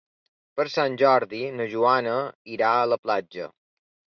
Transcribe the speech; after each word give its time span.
Per 0.59 0.63
Sant 0.75 0.95
Jordi 1.01 1.41
na 1.59 1.67
Joana 1.75 2.17
irà 2.57 2.73
a 2.81 2.91
la 2.95 2.99
platja. 3.07 3.53